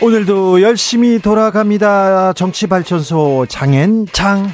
[0.00, 2.32] 오늘도 열심히 돌아갑니다.
[2.34, 4.52] 정치발전소 장앤장.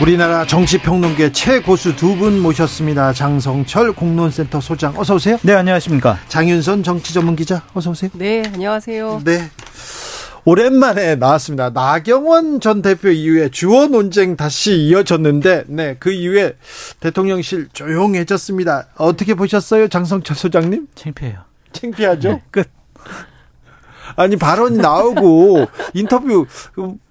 [0.00, 3.12] 우리나라 정치평론계 최고수 두 분 모셨습니다.
[3.12, 5.36] 장성철 공론센터 소장 어서 오세요.
[5.42, 6.18] 네, 안녕하십니까.
[6.28, 8.10] 장윤선 정치전문기자 어서 오세요.
[8.14, 9.22] 네, 안녕하세요.
[9.24, 9.50] 네.
[10.44, 11.70] 오랜만에 나왔습니다.
[11.70, 16.54] 나경원 전 대표 이후에 주어 논쟁 다시 이어졌는데, 네, 그 이후에
[17.00, 18.88] 대통령실 조용해졌습니다.
[18.96, 20.88] 어떻게 보셨어요, 장성철 소장님?
[20.94, 21.38] 창피해요.
[21.72, 22.28] 창피하죠?
[22.30, 22.70] 네, 끝.
[24.16, 26.46] 아니 발언이 나오고 인터뷰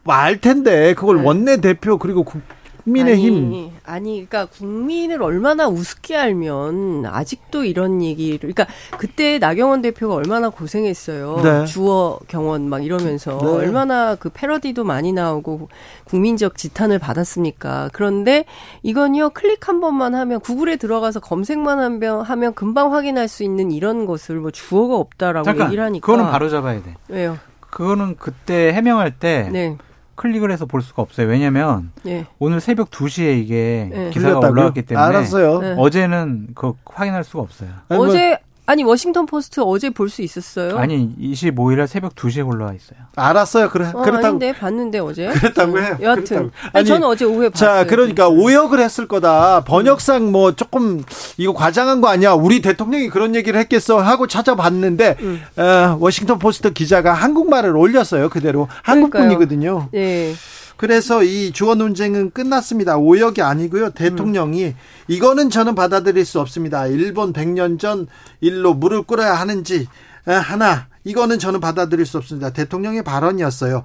[0.04, 1.24] 말 텐데 그걸 네.
[1.24, 2.42] 원내 대표 그리고 국
[2.88, 8.66] 민의힘 아니, 아니, 그러니까 국민을 얼마나 우습게 알면 아직도 이런 얘기를, 그러니까
[8.98, 11.42] 그때 나경원 대표가 얼마나 고생했어요.
[11.44, 11.66] 네.
[11.66, 13.48] 주어 경원 막 이러면서 네.
[13.48, 15.68] 얼마나 그 패러디도 많이 나오고
[16.06, 17.90] 국민적 지탄을 받았습니까.
[17.92, 18.46] 그런데
[18.84, 24.06] 이건요 클릭 한 번만 하면 구글에 들어가서 검색만 하면, 하면 금방 확인할 수 있는 이런
[24.06, 26.06] 것을 뭐 주어가 없다라고 잠깐, 얘기를 하니까.
[26.06, 26.96] 그거는 바로 잡아야 돼.
[27.10, 27.38] 왜요?
[27.60, 29.78] 그거는 그때 해명할 때 네,
[30.18, 31.28] 클릭을 해서 볼 수가 없어요.
[31.28, 32.26] 왜냐면 네.
[32.40, 34.10] 오늘 새벽 2시에 이게 네.
[34.10, 34.50] 기사가?
[34.50, 35.60] 올라왔기 때문에 알았어요.
[35.60, 35.76] 네.
[35.78, 37.70] 어제는 그 확인할 수가 없어요.
[37.88, 38.38] 아니, 뭐 어제
[38.70, 40.78] 아니 워싱턴 포스트 어제 볼 수 있었어요?
[40.78, 43.00] 아니 25일에 새벽 2시에 올라와 있어요.
[43.16, 43.70] 알았어요.
[43.70, 45.28] 그래 어, 그렇다고 아닌데 봤는데 어제.
[45.32, 45.96] 그랬다고 해요.
[46.00, 46.52] 음, 여하튼 그랬다고.
[46.64, 47.70] 아니, 아니, 저는 어제 오후에 봤어요.
[47.84, 49.64] 자, 그러니까 오역을 했을 거다.
[49.64, 51.04] 번역상 뭐 조금
[51.38, 52.34] 이거 과장한 거 아니야?
[52.34, 55.42] 우리 대통령이 그런 얘기를 했겠어 하고 찾아봤는데 음.
[55.58, 58.30] 어, 워싱턴 포스트 기자가 한국말을 올렸어요.
[58.30, 58.68] 그대로.
[58.84, 59.90] 한국분이거든요.
[59.92, 60.34] 네.
[60.78, 62.98] 그래서 이 주어 논쟁은 끝났습니다.
[62.98, 63.92] 오역이 아니고요.
[63.92, 64.76] 대통령이
[65.08, 66.88] 이거는 저는 받아들일 수 없습니다.
[66.88, 68.08] 일본 100년 전
[68.42, 69.88] 일로 무릎 꿇어야 하는지
[70.26, 72.52] 아, 하나 이거는 저는 받아들일 수 없습니다.
[72.52, 73.84] 대통령의 발언이었어요.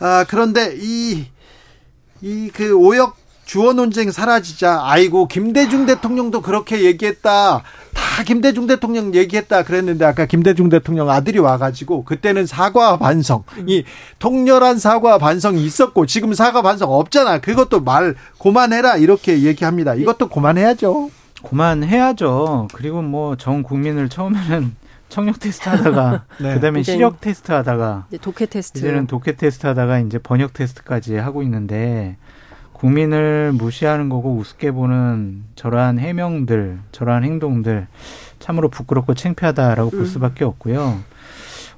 [0.00, 1.26] 아, 그런데 이
[2.22, 7.62] 이 그 오역 주어 논쟁 사라지자 아이고 김대중 대통령도 그렇게 얘기했다.
[7.98, 13.84] 다 김대중 대통령 얘기했다 그랬는데 아까 김대중 대통령 아들이 와가지고 그때는 사과 반성 이
[14.18, 17.38] 통렬한 사과 반성이 있었고 지금 사과 반성 없잖아.
[17.40, 19.94] 그것도 말 그만해라 이렇게 얘기합니다.
[19.94, 21.10] 이것도 그만해야죠.
[21.48, 22.68] 그만해야죠.
[22.74, 24.74] 그리고 뭐 전 국민을 처음에는
[25.08, 26.54] 청력 테스트 하다가 네.
[26.54, 28.78] 그다음에 시력 테스트 하다가 이제 독해 테스트.
[28.78, 32.16] 이제는 독해 테스트 하다가 이제 번역 테스트까지 하고 있는데
[32.78, 37.88] 국민을 무시하는 거고 우습게 보는 저러한 해명들, 저러한 행동들
[38.38, 40.06] 참으로 부끄럽고 창피하다라고 볼 음.
[40.06, 41.00] 수밖에 없고요.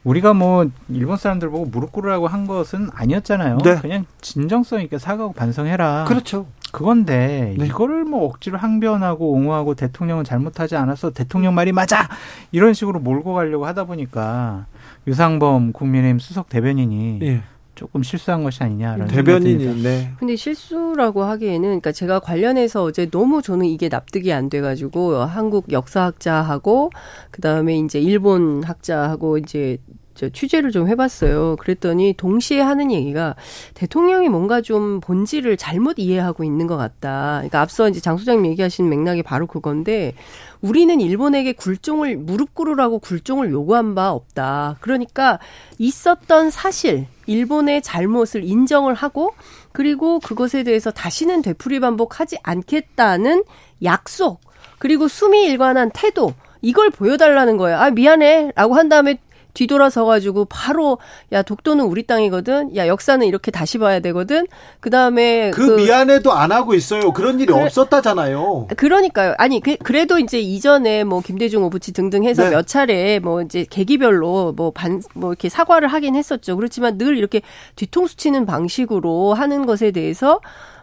[0.04, 3.58] 우리가 뭐 일본 사람들 보고 무릎 꿇으라고 한 것은 아니었잖아요.
[3.58, 3.76] 네.
[3.76, 6.04] 그냥 진정성 있게 사과하고 반성해라.
[6.08, 6.46] 그렇죠.
[6.72, 7.66] 그건데 네.
[7.66, 12.08] 이거를 뭐 억지로 항변하고 옹호하고 대통령은 잘못하지 않았어 대통령 말이 맞아
[12.52, 14.66] 이런 식으로 몰고 가려고 하다 보니까
[15.06, 17.42] 유상범 국민의힘 수석 대변인이 예.
[17.80, 19.06] 조금 실수한 것이 아니냐라는.
[19.06, 20.12] 대변인이 네.
[20.18, 26.90] 근데 실수라고 하기에는 그러니까 제가 관련해서 어제 너무 저는 이게 납득이 안 돼가지고 한국 역사학자하고
[27.30, 31.56] 그 다음에 이제 일본 학자하고 이제 저 취재를 좀 해봤어요.
[31.56, 33.36] 그랬더니 동시에 하는 얘기가
[33.72, 37.36] 대통령이 뭔가 좀 본질을 잘못 이해하고 있는 것 같다.
[37.38, 40.12] 그러니까 앞서 이제 장 소장님 얘기하신 맥락이 바로 그건데
[40.60, 44.76] 우리는 일본에게 굴종을 무릎 꿇으라고 굴종을 요구한 바 없다.
[44.80, 45.38] 그러니까
[45.78, 49.32] 있었던 사실, 일본의 잘못을 인정을 하고
[49.72, 53.44] 그리고 그것에 대해서 다시는 되풀이 반복하지 않겠다는
[53.84, 54.40] 약속
[54.78, 57.78] 그리고 수미 일관한 태도 이걸 보여달라는 거예요.
[57.78, 59.18] 아 미안해라고 한 다음에
[59.54, 60.98] 뒤돌아서 가지고 바로
[61.32, 62.76] 야 독도는 우리 땅이거든.
[62.76, 64.46] 야 역사는 이렇게 다시 봐야 되거든.
[64.80, 67.12] 그다음에 그, 미안해도 안 하고 있어요.
[67.12, 68.68] 그런 일이 그래- 없었다잖아요.
[68.76, 69.34] 그러니까요.
[69.38, 72.50] 아니 그, 그래도 이제 이전에 뭐 김대중 오부치 등등 해서 네.
[72.50, 76.56] 몇 차례 뭐 이제 계기별로 뭐반뭐 이렇게 사과를 하긴 했었죠.
[76.56, 77.42] 그렇지만 늘 이렇게
[77.76, 80.40] 뒤통수 치는 방식으로 하는 것에 대해서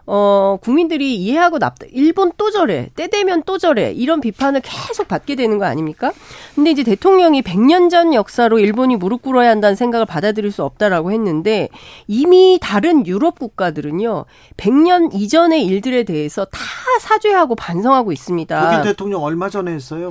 [0.09, 1.89] 어 국민들이 이해하고 납득.
[1.91, 2.89] 일본 또 저래.
[2.95, 3.91] 때 되면 또 저래.
[3.91, 6.13] 이런 비판을 계속 받게 되는 거 아닙니까?
[6.55, 11.67] 근데 이제 대통령이 100년 전 역사로 일본이 무릎 꿇어야 한다는 생각을 받아들일 수 없다라고 했는데
[12.07, 14.23] 이미 다른 유럽 국가들은요.
[14.55, 16.59] 100년 이전의 일들에 대해서 다
[17.01, 18.71] 사죄하고 반성하고 있습니다.
[18.71, 20.07] 독일 대통령 얼마 전에 했어요.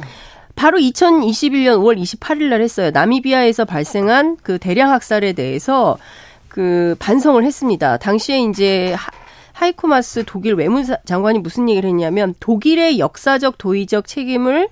[0.56, 2.90] 바로 2021년 5월 28일 날 했어요.
[2.90, 5.96] 나미비아에서 발생한 그 대량 학살에 대해서
[6.48, 7.96] 그 반성을 했습니다.
[7.96, 8.94] 당시에 이제
[9.56, 14.69] 하, 하이코마스 독일 외무장관이 무슨 얘기를 했냐면 독일의 역사적 도의적 책임을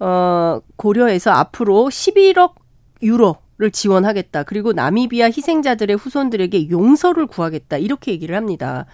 [0.00, 2.54] 어 고려해서 앞으로 11억
[3.02, 4.42] 유로 를 지원하겠다.
[4.42, 7.76] 그리고 나미비아 희생자들의 후손들에게 용서를 구하겠다.
[7.76, 8.86] 이렇게 얘기를 합니다.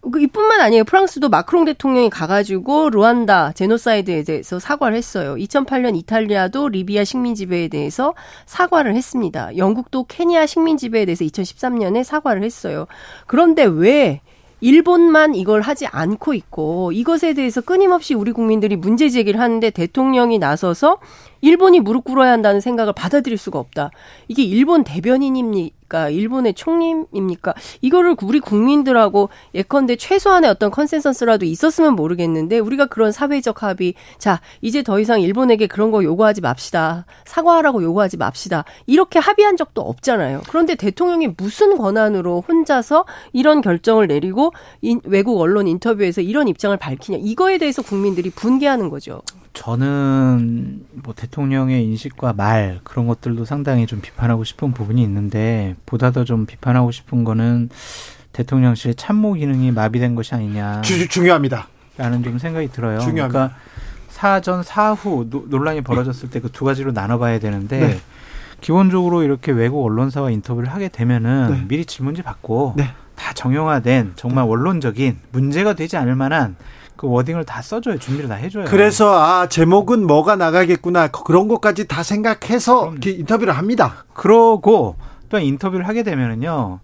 [0.00, 0.84] 그 이뿐만 아니에요.
[0.84, 5.34] 프랑스도 마크롱 대통령이 가가지고 루안다 제노사이드에 대해서 사과를 했어요.
[5.34, 8.14] 2008년 이탈리아도 리비아 식민 지배에 대해서
[8.46, 9.56] 사과를 했습니다.
[9.58, 12.86] 영국도 케냐 식민 지배에 대해서 2013년에 사과를 했어요.
[13.26, 14.22] 그런데 왜
[14.60, 20.98] 일본만 이걸 하지 않고 있고 이것에 대해서 끊임없이 우리 국민들이 문제 제기를 하는데 대통령이 나서서
[21.40, 23.90] 일본이 무릎 꿇어야 한다는 생각을 받아들일 수가 없다.
[24.28, 26.08] 이게 일본 대변인입니 까?
[26.08, 27.52] 일본의 총리입니까?
[27.82, 34.82] 이거를 우리 국민들하고 예컨대 최소한의 어떤 컨센서스라도 있었으면 모르겠는데 우리가 그런 사회적 합의 자 이제
[34.82, 40.42] 더 이상 일본에게 그런 거 요구하지 맙시다 사과하라고 요구하지 맙시다 이렇게 합의한 적도 없잖아요.
[40.48, 44.52] 그런데 대통령이 무슨 권한으로 혼자서 이런 결정을 내리고
[45.04, 49.22] 외국 언론 인터뷰에서 이런 입장을 밝히냐 이거에 대해서 국민들이 분개하는 거죠.
[49.52, 56.24] 저는 뭐 대통령의 인식과 말 그런 것들도 상당히 좀 비판하고 싶은 부분이 있는데 보다 더
[56.24, 57.68] 좀 비판하고 싶은 거는
[58.32, 60.82] 대통령실의 참모 기능이 마비된 것이 아니냐.
[60.82, 61.66] 주, 중요합니다.
[61.96, 63.00] 라는 좀 생각이 들어요.
[63.00, 63.28] 중요합니다.
[63.48, 63.56] 그러니까
[64.08, 68.00] 사전 사후 논란이 벌어졌을 때 그 두 가지로 나눠봐야 되는데 네.
[68.60, 71.64] 기본적으로 이렇게 외국 언론사와 인터뷰를 하게 되면은 네.
[71.68, 72.90] 미리 질문지 받고 네.
[73.16, 74.50] 다 정형화된 정말 네.
[74.50, 76.56] 원론적인 문제가 되지 않을 만한
[77.00, 77.98] 그 워딩을 다 써줘요.
[77.98, 78.66] 준비를 다 해줘요.
[78.66, 84.04] 그래서 아 제목은 뭐가 나가겠구나 그런 것까지 다 생각해서 인터뷰를 합니다.
[84.12, 84.96] 그러고
[85.30, 86.80] 또 인터뷰를 하게 되면은요.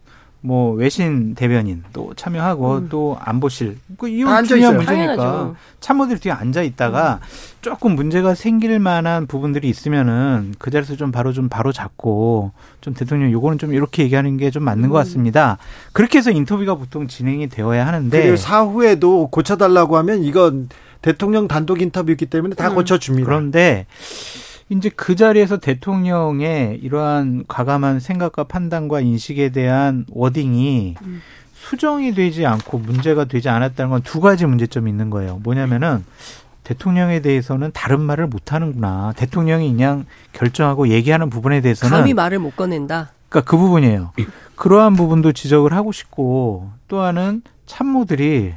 [0.47, 2.89] 뭐 외신 대변인 또 참여하고 음.
[2.89, 5.57] 또 안보실 그 이건 중요한 문제니까 당연하죠.
[5.81, 7.27] 참모들 뒤에 앉아 있다가 음.
[7.61, 13.31] 조금 문제가 생길 만한 부분들이 있으면은 그 자리에서 좀 바로 좀 바로 잡고 좀 대통령
[13.33, 14.91] 요거는 좀 이렇게 얘기하는 게 좀 맞는 음.
[14.91, 15.59] 것 같습니다.
[15.93, 20.69] 그렇게 해서 인터뷰가 보통 진행이 되어야 하는데 그리고 사후에도 고쳐달라고 하면 이건
[21.03, 22.77] 대통령 단독 인터뷰이기 때문에 다 음.
[22.77, 23.27] 고쳐줍니다.
[23.27, 23.87] 그런데
[24.69, 31.23] 이제 그 자리에서 대통령의 이러한 과감한 생각과 판단과 인식에 대한 워딩이 음.
[31.55, 35.41] 수정이 되지 않고 문제가 되지 않았다는 건 두 가지 문제점이 있는 거예요.
[35.43, 36.05] 뭐냐면은
[36.65, 39.13] 대통령에 대해서는 다른 말을 못 하는구나.
[39.17, 43.13] 대통령이 그냥 결정하고 얘기하는 부분에 대해서는 감히 말을 못 꺼낸다.
[43.29, 44.13] 그러니까 그 부분이에요.
[44.57, 48.55] 그러한 부분도 지적을 하고 싶고 또 하나는 참모들이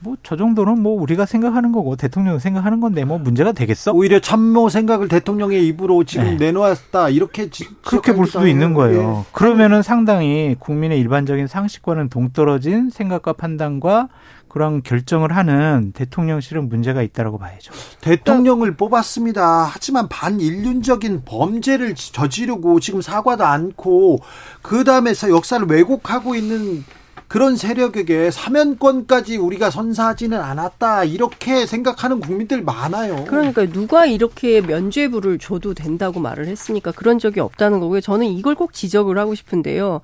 [0.00, 3.92] 뭐 저 정도는 뭐 우리가 생각하는 거고 대통령이 생각하는 건데 뭐 문제가 되겠어?
[3.92, 6.36] 오히려 참모 생각을 대통령의 입으로 지금 네.
[6.36, 7.48] 내놓았다 이렇게
[7.82, 9.24] 그렇게 볼 수도 있는 거예요.
[9.26, 9.30] 예.
[9.32, 14.08] 그러면은 상당히 국민의 일반적인 상식과는 동떨어진 생각과 판단과
[14.48, 17.72] 그런 결정을 하는 대통령실은 문제가 있다라고 봐야죠.
[18.00, 19.64] 대통령을 뽑았습니다.
[19.64, 24.20] 하지만 반인륜적인 범죄를 저지르고 지금 사과도 않고
[24.62, 26.84] 그 다음에서 역사를 왜곡하고 있는
[27.28, 33.26] 그런 세력에게 사면권까지 우리가 선사하지는 않았다 이렇게 생각하는 국민들 많아요.
[33.26, 38.00] 그러니까 누가 이렇게 면죄부를 줘도 된다고 말을 했으니까 그런 적이 없다는 거고요.
[38.00, 40.00] 저는 이걸 꼭 지적을 하고 싶은데요.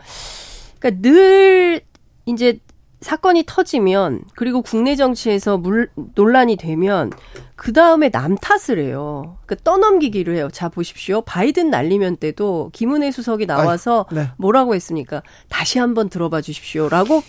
[0.78, 1.80] 그러니까 늘
[2.26, 2.58] 이제
[3.04, 7.10] 사건이 터지면 그리고 국내 정치에서 물, 논란이 되면
[7.54, 9.36] 그 다음에 남 탓을 해요.
[9.44, 10.48] 그러니까 떠넘기기를 해요.
[10.50, 11.20] 자 보십시오.
[11.20, 14.30] 바이든 날리면 때도 김은혜 수석이 나와서 아, 네.
[14.38, 15.22] 뭐라고 했습니까?
[15.50, 17.22] 다시 한번 들어봐 주십시오라고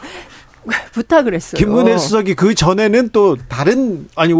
[0.92, 1.58] 부탁을 했어요.
[1.58, 4.32] 김은혜 수석이 그 전에는 또 다른 아니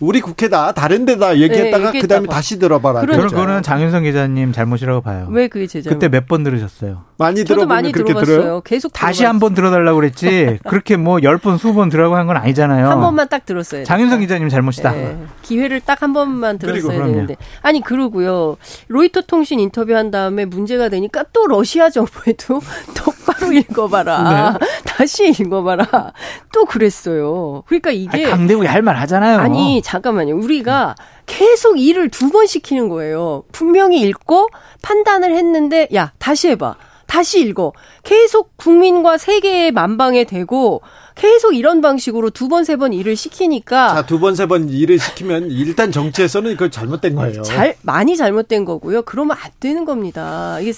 [0.00, 3.00] 우리 국회다 다른 데다 얘기했다가 네, 그다음에 다시 들어봐라.
[3.00, 3.16] 그러니까.
[3.28, 5.28] 저는 그거는 장윤성 기자님 잘못이라고 봐요.
[5.30, 5.94] 왜 그게 제 잘못?
[5.98, 7.04] 그때 몇 번 들으셨어요?
[7.18, 8.24] 많이 들어 많이 들어봤어요.
[8.24, 8.60] 들어요?
[8.62, 10.58] 계속 다시 한 번 들어달라고 그랬지.
[10.66, 12.88] 그렇게 뭐 열 번, 수번 들어가고 한 건 아니잖아요.
[12.88, 13.84] 한 번만 딱 들었어요.
[13.84, 14.92] 장윤성 기자님 잘못이다.
[14.92, 17.36] 네, 기회를 딱 한 번만 들었어야 되는데.
[17.62, 18.56] 아니 그러고요.
[18.88, 22.60] 로이터 통신 인터뷰한 다음에 문제가 되니까 또 러시아 정부에도
[22.96, 24.58] 똑바로 읽어봐라.
[24.60, 24.66] 네.
[24.84, 26.12] 다시 읽어봐라.
[26.52, 27.62] 또 그랬어요.
[27.66, 29.38] 그러니까 이게 아, 강대국이 할 말 하잖아요.
[29.38, 30.36] 아니 잠깐만요.
[30.36, 30.94] 우리가
[31.26, 33.44] 계속 일을 두 번 시키는 거예요.
[33.52, 34.48] 분명히 읽고
[34.82, 36.74] 판단을 했는데 야 다시 해봐.
[37.06, 37.72] 다시 읽어.
[38.02, 40.80] 계속 국민과 세계의 만방에 대고
[41.14, 43.94] 계속 이런 방식으로 두 번, 세 번 일을 시키니까.
[43.94, 47.42] 자, 두 번, 세 번 일을 시키면 일단 정치에서는 그건 잘못된 거예요.
[47.42, 49.02] 잘, 많이 잘못된 거고요.
[49.02, 50.58] 그러면 안 되는 겁니다.
[50.60, 50.72] 이게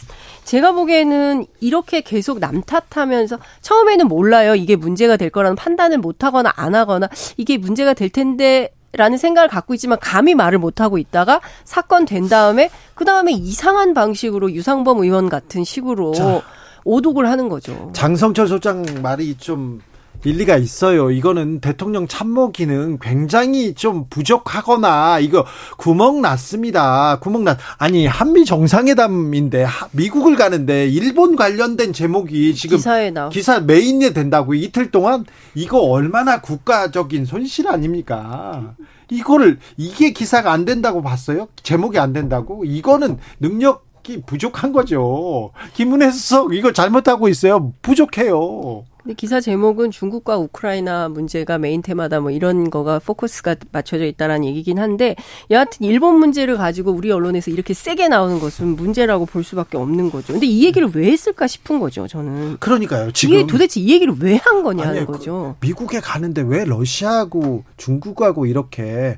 [0.44, 4.56] 제가 보기에는 이렇게 계속 남 탓하면서 처음에는 몰라요.
[4.56, 7.08] 이게 문제가 될 거라는 판단을 못 하거나 안 하거나
[7.38, 12.70] 이게 문제가 될 텐데 라는 생각을 갖고 있지만 감히 말을 못하고 있다가 사건 된 다음에
[12.94, 16.42] 그 다음에 이상한 방식으로 유상범 의원 같은 식으로 자,
[16.84, 17.90] 오독을 하는 거죠.
[17.92, 19.80] 장성철 소장 말이 좀
[20.26, 21.10] 일리가 있어요.
[21.12, 27.18] 이거는 대통령 참모 기능 굉장히 좀 부족하거나 이거 구멍 났습니다.
[27.20, 33.60] 구멍 났 아니 한미 정상회담인데 하, 미국을 가는데 일본 관련된 제목이 지금 기사에 나 기사
[33.60, 38.74] 메인에 된다고 이틀 동안 이거 얼마나 국가적인 손실 아닙니까?
[39.10, 41.46] 이거를 이게 기사가 안 된다고 봤어요?
[41.62, 42.64] 제목이 안 된다고?
[42.64, 43.86] 이거는 능력
[44.26, 45.50] 부족한 거죠.
[45.74, 47.72] 김은혜 해석 이거 잘못하고 있어요.
[47.82, 48.84] 부족해요.
[49.06, 54.80] 근데 기사 제목은 중국과 우크라이나 문제가 메인 테마다 뭐 이런 거가 포커스가 맞춰져 있다라는 얘기긴
[54.80, 55.14] 한데
[55.48, 60.32] 여하튼 일본 문제를 가지고 우리 언론에서 이렇게 세게 나오는 것은 문제라고 볼 수밖에 없는 거죠.
[60.32, 62.56] 근데 이 얘기를 왜 했을까 싶은 거죠, 저는.
[62.58, 63.12] 그러니까요.
[63.12, 65.56] 지금 이게 도대체 이 얘기를 왜 한 거냐는 아니, 거죠.
[65.60, 69.16] 그 미국에 가는데 왜 러시아하고 중국하고 이렇게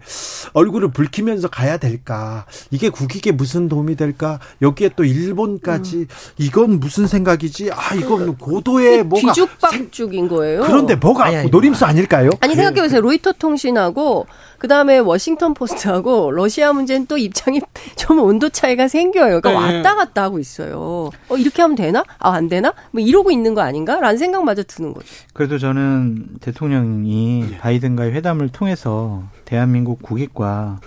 [0.52, 2.44] 얼굴을 붉히면서 가야 될까?
[2.70, 4.38] 이게 국익에 무슨 도움이 될까?
[4.60, 6.06] 여기에 또 일본까지 음.
[6.36, 7.70] 이건 무슨 생각이지?
[7.72, 9.32] 아, 이건 고도의 뭐가
[9.78, 10.62] 뒤죽박죽인 거예요.
[10.62, 12.30] 그런데 뭐가 아니, 아니, 노림수 아닐까요?
[12.40, 13.00] 아니 생각해보세요.
[13.00, 14.26] 로이터 통신하고
[14.58, 17.60] 그 다음에 워싱턴 포스트하고 러시아 문제는 또 입장이
[17.96, 19.40] 좀 온도 차이가 생겨요.
[19.40, 19.76] 그러니까 네.
[19.76, 21.10] 왔다 갔다 하고 있어요.
[21.28, 22.04] 어 이렇게 하면 되나?
[22.18, 22.72] 아 안 되나?
[22.92, 25.06] 뭐 이러고 있는 거 아닌가?라는 생각마저 드는 거죠.
[25.32, 27.58] 그래도 저는 대통령이 네.
[27.58, 30.78] 바이든과의 회담을 통해서 대한민국 국익과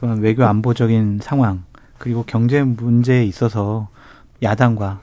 [0.00, 1.62] 또한 외교 안보적인 상황
[1.98, 3.88] 그리고 경제 문제에 있어서
[4.42, 5.00] 야당과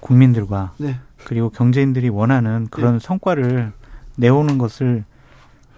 [0.00, 0.96] 국민들과 네.
[1.28, 2.98] 그리고 경제인들이 원하는 그런 네.
[3.00, 3.72] 성과를
[4.16, 5.04] 내오는 것을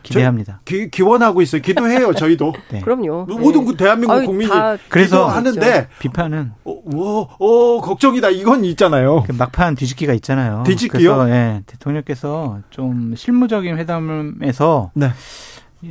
[0.04, 0.60] 기대합니다.
[0.64, 1.60] 기, 기원하고 있어요.
[1.60, 2.54] 기도해요, 저희도.
[2.70, 2.80] 네.
[2.80, 3.24] 그럼요.
[3.24, 3.76] 모든 네.
[3.76, 4.50] 대한민국 아유, 국민이
[4.88, 8.30] 그래서 하는데 비판은 어, 오, 오, 걱정이다.
[8.30, 9.24] 이건 있잖아요.
[9.26, 10.62] 그 막판 뒤집기가 있잖아요.
[10.64, 11.16] 뒤집기요?
[11.16, 15.10] 그래서 예, 대통령께서 좀 실무적인 회담에서 네.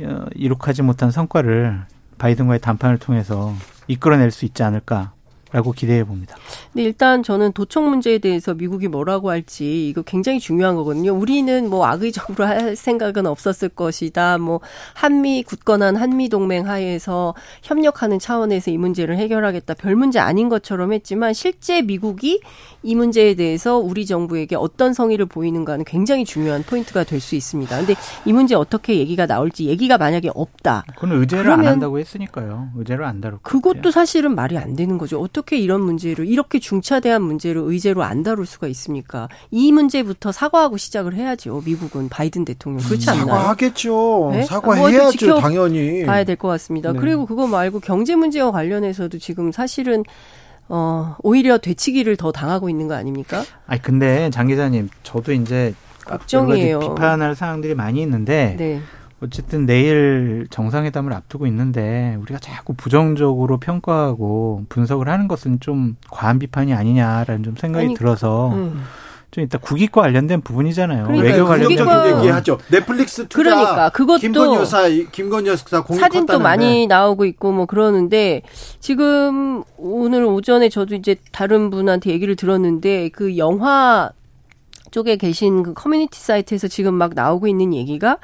[0.02, 1.82] 어, 이룩하지 못한 성과를
[2.16, 3.52] 바이든과의談판을 통해서
[3.88, 5.12] 이끌어낼 수 있지 않을까
[5.52, 6.36] 라고 기대해 봅니다.
[6.72, 11.12] 근데 일단 저는 도청 문제에 대해서 미국이 뭐라고 할지 이거 굉장히 중요한 거거든요.
[11.14, 14.38] 우리는 뭐 악의적으로 할 생각은 없었을 것이다.
[14.38, 14.60] 뭐
[14.94, 19.74] 한미 굳건한 한미 동맹 하에서 협력하는 차원에서 이 문제를 해결하겠다.
[19.74, 22.40] 별 문제 아닌 것처럼 했지만 실제 미국이
[22.82, 27.76] 이 문제에 대해서 우리 정부에게 어떤 성의를 보이는가는 굉장히 중요한 포인트가 될 수 있습니다.
[27.76, 30.84] 근데 이 문제 어떻게 얘기가 나올지 얘기가 만약에 없다.
[30.94, 32.70] 그건 의제를 안 한다고 했으니까요.
[32.76, 35.20] 의제를 안 다룰 그것도 사실은 말이 안 되는 거죠.
[35.20, 39.28] 어떻게 이런 문제를 이렇게 중차대한 문제를 의제로 안 다룰 수가 있습니까?
[39.50, 41.62] 이 문제부터 사과하고 시작을 해야죠.
[41.64, 43.26] 미국은 바이든 대통령 그렇지 않나요?
[43.26, 44.30] 사과하겠죠.
[44.32, 44.42] 네?
[44.44, 45.40] 사과해야죠.
[45.40, 46.92] 당연히 봐야 될 것 같습니다.
[46.92, 46.98] 네.
[46.98, 50.04] 그리고 그거 말고 경제 문제와 관련해서도 지금 사실은
[50.68, 53.42] 어, 오히려 되치기를 더 당하고 있는 거 아닙니까?
[53.66, 55.74] 아니, 근데 장 기자님, 저도 이제
[56.06, 56.78] 걱정이에요.
[56.78, 58.80] 비판할 사항들이 많이 있는데, 네.
[59.22, 66.72] 어쨌든 내일 정상회담을 앞두고 있는데 우리가 자꾸 부정적으로 평가하고 분석을 하는 것은 좀 과한 비판이
[66.72, 68.82] 아니냐라는 좀 생각이 아니, 들어서 음.
[69.30, 71.04] 좀 이따 국익과 관련된 부분이잖아요.
[71.04, 72.58] 그러니까 외교 관련된 얘기하죠.
[72.70, 76.38] 넷플릭스 투자 그러니까 그것도 김건 여사 김건 여사 사진도.
[76.40, 78.42] 많이 나오고 있고 뭐 그러는데
[78.80, 84.10] 지금 오늘 오전에 저도 이제 다른 분한테 얘기를 들었는데 그 영화
[84.90, 88.18] 쪽에 계신 그 커뮤니티 사이트에서 지금 막 나오고 있는 얘기가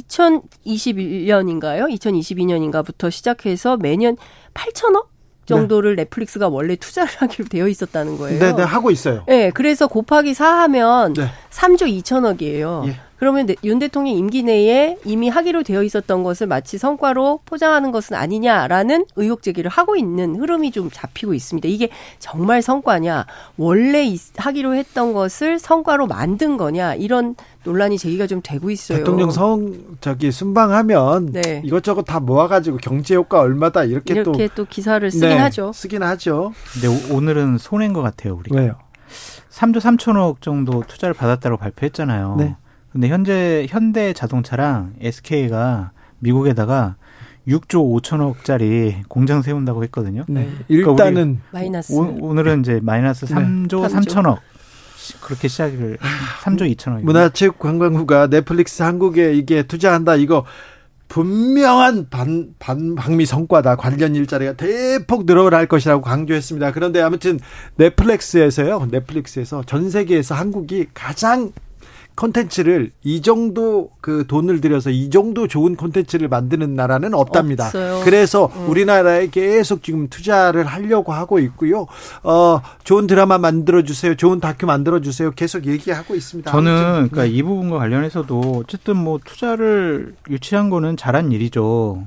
[0.00, 1.88] 2021년인가요?
[1.94, 4.16] 2022년인가부터 시작해서 매년
[4.54, 5.06] 8천억
[5.46, 6.02] 정도를 네.
[6.04, 8.38] 넷플릭스가 원래 투자를 하기로 되어 있었다는 거예요.
[8.38, 9.24] 네, 네, 하고 있어요.
[9.26, 11.28] 네, 그래서 곱하기 4 하면 네.
[11.50, 12.88] 3조 2천억이에요.
[12.88, 12.96] 예.
[13.24, 19.06] 그러면 윤 대통령 임기 내에 이미 하기로 되어 있었던 것을 마치 성과로 포장하는 것은 아니냐라는
[19.16, 21.66] 의혹 제기를 하고 있는 흐름이 좀 잡히고 있습니다.
[21.66, 21.88] 이게
[22.18, 23.24] 정말 성과냐,
[23.56, 28.98] 원래 하기로 했던 것을 성과로 만든 거냐 이런 논란이 제기가 좀 되고 있어요.
[28.98, 31.62] 대통령 성 저기 순방하면 네.
[31.64, 35.72] 이것저것 다 모아가지고 경제 효과 얼마다 이렇게, 이렇게 또, 또 기사를 쓰긴 네, 하죠.
[35.72, 36.52] 쓰긴 하죠.
[36.74, 38.54] 근데 오늘은 손해인 것 같아요 우리.
[38.54, 38.74] 왜요?
[39.48, 42.36] 3조 3천억 정도 투자를 받았다고 발표했잖아요.
[42.38, 42.56] 네.
[42.94, 46.94] 근데 현재 현대 자동차랑 SK가 미국에다가
[47.48, 50.24] 6조 5천억짜리 공장 세운다고 했거든요.
[50.28, 50.48] 네.
[50.68, 51.92] 그러니까 일단은 마이너스.
[51.92, 53.88] 오, 늘은 이제 마이너스 3조 네.
[53.88, 54.38] 3천억.
[55.20, 55.98] 그렇게 시작을
[56.44, 57.02] 3조 2천억.
[57.02, 60.44] 문화체육관광부가 넷플릭스 한국에 이게 투자한다 이거
[61.08, 63.74] 분명한 반, 반, 방미 성과다.
[63.74, 66.70] 관련 일자리가 대폭 늘어날 것이라고 강조했습니다.
[66.70, 67.40] 그런데 아무튼
[67.74, 71.50] 넷플릭스에서요, 넷플릭스에서 전 세계에서 한국이 가장
[72.16, 77.66] 콘텐츠를 이 정도 그 돈을 들여서 이 정도 좋은 콘텐츠를 만드는 나라는 없답니다.
[77.66, 78.00] 없어요.
[78.04, 78.68] 그래서 음.
[78.68, 81.86] 우리나라에 계속 지금 투자를 하려고 하고 있고요.
[82.22, 84.14] 어, 좋은 드라마 만들어 주세요.
[84.14, 85.32] 좋은 다큐 만들어 주세요.
[85.32, 86.50] 계속 얘기하고 있습니다.
[86.50, 92.06] 저는 그러니까 이 부분과 관련해서도 어쨌든 뭐 투자를 유치한 거는 잘한 일이죠.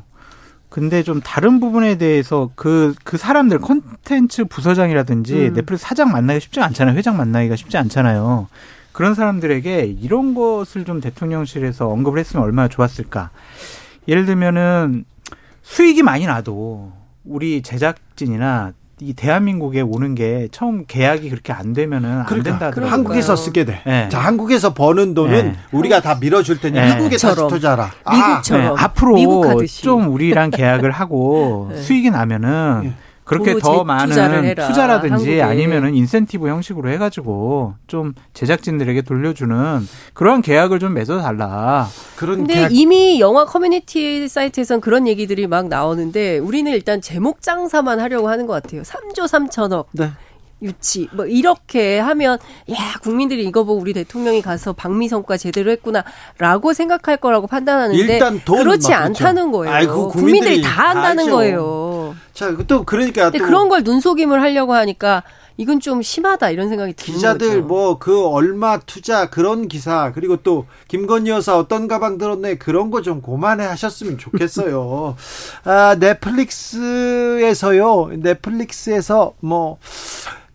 [0.69, 5.53] 근데 좀 다른 부분에 대해서 그, 그 사람들, 콘텐츠 부서장이라든지 음.
[5.53, 6.95] 넷플릭스 사장 만나기 쉽지 않잖아요.
[6.95, 8.47] 회장 만나기가 쉽지 않잖아요.
[8.97, 13.29] 그런 사람들에게 이런 것을 좀 대통령실에서 언급을 했으면 얼마나 좋았을까.
[14.07, 15.05] 예를 들면은
[15.61, 22.25] 수익이 많이 나도 우리 제작진이나 이 대한민국에 오는 게 처음 계약이 그렇게 안 되면은 안
[22.25, 22.91] 그러니까, 된다 하더라고요.
[22.91, 23.83] 한국에서 쓰게 돼.
[23.85, 24.09] 네.
[24.09, 25.57] 자, 한국에서 버는 돈은 네.
[25.71, 26.89] 우리가 다 밀어줄 테니 네.
[26.89, 27.91] 한국에 다시 투자라.
[28.11, 28.75] 미국처럼.
[28.75, 31.77] 아, 앞으로 미국 좀 우리랑 계약을 하고 네.
[31.83, 32.93] 수익이 나면은 예.
[33.27, 41.19] 그렇게 더 많은 투자라든지 아니면은 인센티브 형식으로 해가지고 좀 제작진들에게 돌려주는 그런 계약을 좀 맺어
[41.19, 41.87] 달라.
[42.15, 42.73] 그런 근데 계약...
[42.73, 48.53] 이미 영화 커뮤니티 사이트에선 그런 얘기들이 막 나오는데 우리는 일단 제목 장사만 하려고 하는 것
[48.53, 48.83] 같아요.
[48.83, 49.87] 3조 3천억.
[49.91, 50.11] 네.
[50.61, 52.39] 유치 뭐 이렇게 하면
[52.71, 58.39] 야 국민들이 이거 보고 우리 대통령이 가서 방미 성과 제대로 했구나라고 생각할 거라고 판단하는데 일단
[58.39, 59.75] 그렇지 않다는 거예요.
[59.75, 61.96] 아이고, 국민들이, 국민들이 다 한다는 다 거예요.
[62.37, 65.23] 자, 또 그러니까 또 그런 걸 눈속임을 하려고 하니까
[65.59, 70.67] 이건 좀 심하다 이런 생각이 드는 기자들 뭐 그 얼마 투자 그런 기사 그리고 또
[70.87, 75.15] 김건희 여사 어떤 가방 들었네 그런 거 좀 고만해 하셨으면 좋겠어요.
[75.65, 79.79] 아 넷플릭스에서요 넷플릭스에서 뭐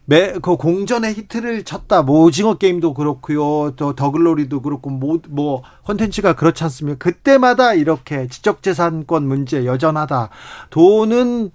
[0.05, 2.03] 매, 그 공전의 히트를 쳤다.
[2.03, 3.75] 뭐 오징어 게임도 그렇고요.
[3.77, 6.99] 또 더글로리도 그렇고 뭐, 뭐 콘텐츠가 그렇지 않습니까?
[6.99, 10.29] 그때마다 이렇게 지적재산권 문제 여전하다.
[10.71, 11.51] 돈은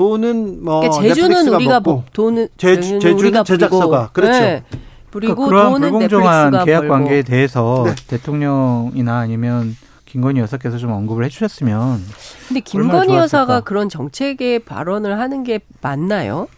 [0.00, 4.32] 돈은 뭐 그러니까 제주는 우리가 먹고, 돈은 제주, 제주는 우리가 제작사가 그렇죠.
[4.32, 4.64] 네.
[5.10, 6.94] 그리고 그러니까 그런 불공정한 계약 벌고.
[6.94, 7.94] 관계에 대해서 네.
[8.06, 9.76] 대통령이나 아니면
[10.06, 12.02] 김건희 여사께서 좀 언급을 해주셨으면.
[12.48, 16.48] 근데 김건희 여사가 그런 정책에 발언을 하는 게 맞나요?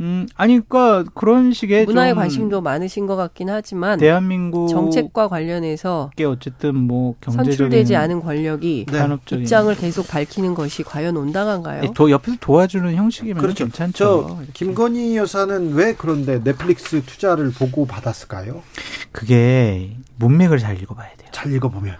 [0.00, 6.76] 음, 아니, 그니까 그런 식의 문화에 관심도 많으신 것 같긴 하지만 대한민국 정책과 관련해서 어쨌든
[6.76, 9.08] 뭐 경제적인 선출되지 않은 권력이 네.
[9.32, 11.92] 입장을 계속 밝히는 것이 과연 온당한가요?
[11.92, 13.64] 도, 옆에서 도와주는 형식이면 그렇죠.
[13.64, 14.40] 괜찮죠.
[14.52, 18.62] 김건희 여사는 왜 그런데 넷플릭스 투자를 보고 받았을까요?
[19.10, 21.28] 그게 문맥을 잘 읽어봐야 돼요.
[21.32, 21.96] 잘 읽어보면.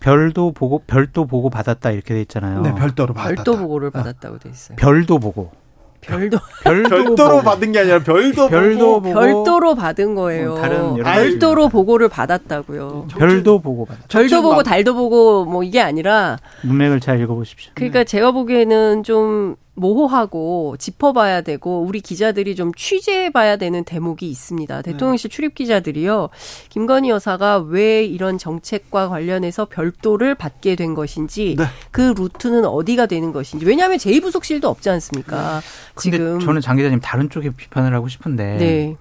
[0.00, 2.62] 별도 보고 별도 보고 받았다 이렇게 돼 있잖아요.
[2.62, 3.44] 네, 별도로 받았다.
[3.44, 4.76] 별도 보고를 받았다고 돼 있어요.
[4.76, 5.52] 별도 보고.
[6.00, 7.42] 별도 별도 별도로 보고.
[7.42, 9.14] 받은 게 아니라 별도 별도 보고.
[9.14, 10.54] 별도로 받은 거예요.
[10.54, 13.08] 어, 다른 별도로 보고를 받았다고요.
[13.18, 14.00] 별도 보고 받았.
[14.08, 17.72] 별도 보고 달도 보고 뭐 이게 아니라 문맥을 잘 읽어보십시오.
[17.74, 24.82] 그러니까 제가 보기에는 좀 모호하고 짚어봐야 되고 우리 기자들이 좀 취재해봐야 되는 대목이 있습니다.
[24.82, 25.34] 대통령실 네.
[25.34, 26.28] 출입 기자들이요.
[26.68, 31.64] 김건희 여사가 왜 이런 정책과 관련해서 별도를 받게 된 것인지 네.
[31.90, 35.60] 그 루트는 어디가 되는 것인지 왜냐하면 제2부속실도 없지 않습니까?
[35.60, 36.00] 네.
[36.00, 38.96] 지금 저는 장 기자님 다른 쪽에 비판을 하고 싶은데 네.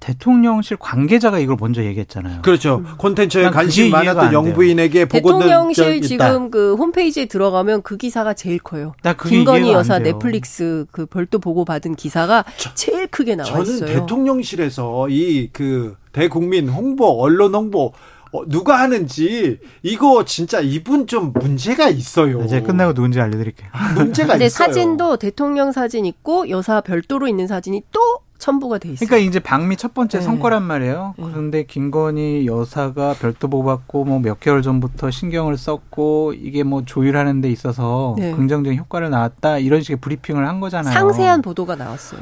[0.00, 2.42] 대통령실 관계자가 이걸 먼저 얘기했잖아요.
[2.42, 2.82] 그렇죠.
[2.98, 8.94] 콘텐츠에 관심 많았던 영부인에게 보고 대통령실 지금 그 홈페이지에 들어가면 그 기사가 제일 커요.
[9.28, 13.78] 김건희 여사 넷플릭스 그 별도 보고 받은 기사가 저, 제일 크게 나와 저는 있어요.
[13.88, 17.92] 저는 대통령실에서 이 그 대국민 홍보, 언론 홍보
[18.32, 22.42] 어, 누가 하는지 이거 진짜 이분 좀 문제가 있어요.
[22.42, 23.70] 이제 끝나고 누군지 알려드릴게요.
[23.94, 24.48] 문제가 있어요.
[24.48, 28.00] 사진도 대통령 사진 있고 여사 별도로 있는 사진이 또
[28.38, 29.06] 첨부가 돼 있어요.
[29.06, 30.24] 그러니까 이제 방미 첫 번째 네.
[30.24, 31.14] 성과란 말이에요.
[31.18, 31.24] 네.
[31.24, 37.50] 그런데 김건희 여사가 별도 보고받고 뭐 몇 개월 전부터 신경을 썼고 이게 뭐 조율하는 데
[37.50, 38.32] 있어서 네.
[38.32, 40.92] 긍정적인 효과를 나왔다 이런 식의 브리핑을 한 거잖아요.
[40.94, 42.20] 상세한 보도가 나왔어요.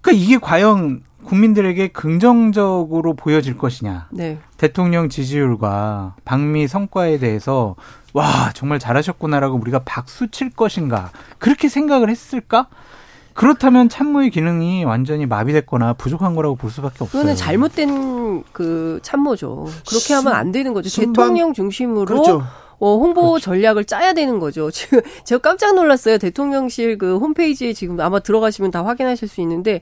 [0.00, 4.08] 그러니까 이게 과연 국민들에게 긍정적으로 보여질 것이냐.
[4.10, 4.38] 네.
[4.56, 7.76] 대통령 지지율과 방미 성과에 대해서
[8.12, 12.66] 와 정말 잘하셨구나라고 우리가 박수 칠 것인가 그렇게 생각을 했을까?
[13.34, 17.08] 그렇다면 참모의 기능이 완전히 마비됐거나 부족한 거라고 볼 수밖에 없어요.
[17.10, 19.66] 그거는 잘못된 그 참모죠.
[19.88, 20.88] 그렇게 하면 안 되는 거죠.
[20.88, 22.42] 순방, 대통령 중심으로 그렇죠.
[22.78, 23.44] 어, 홍보 그렇죠.
[23.44, 24.70] 전략을 짜야 되는 거죠.
[24.72, 26.18] 지금 제가 깜짝 놀랐어요.
[26.18, 29.80] 대통령실 그 홈페이지에 지금 아마 들어가시면 다 확인하실 수 있는데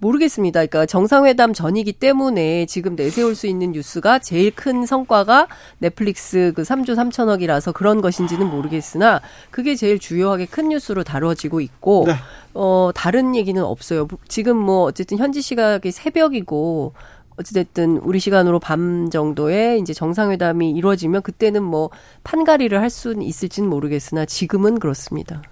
[0.00, 0.60] 모르겠습니다.
[0.60, 5.48] 그러니까 정상회담 전이기 때문에 지금 내세울 수 있는 뉴스가 제일 큰 성과가
[5.78, 9.20] 넷플릭스 그 3조 3천억이라서 그런 것인지는 모르겠으나
[9.50, 12.14] 그게 제일 주요하게 큰 뉴스로 다뤄지고 있고 네.
[12.54, 14.08] 어 다른 얘기는 없어요.
[14.28, 16.94] 지금 뭐 어쨌든 현지 시각이 새벽이고
[17.38, 21.90] 어찌됐든 우리 시간으로 밤 정도에 이제 정상회담이 이루어지면 그때는 뭐
[22.24, 25.42] 판가리를 할 수는 있을지는 모르겠으나 지금은 그렇습니다.